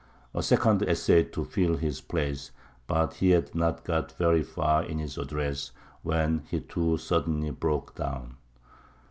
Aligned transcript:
A 0.33 0.41
second 0.41 0.81
essayed 0.81 1.31
to 1.33 1.45
fill 1.45 1.77
his 1.77 2.01
place, 2.01 2.49
but 2.87 3.13
he 3.13 3.29
had 3.29 3.53
not 3.53 3.83
got 3.83 4.13
very 4.17 4.41
far 4.41 4.83
in 4.83 4.97
his 4.97 5.15
address 5.15 5.73
when 6.01 6.41
he 6.49 6.59
too 6.59 6.97
suddenly 6.97 7.51
broke 7.51 7.93
down. 7.93 8.37